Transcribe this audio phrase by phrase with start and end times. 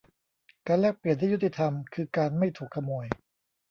[0.67, 3.05] การแลกเปลี่ยนที่ยุติธรรมคือการไม่ถูกขโมย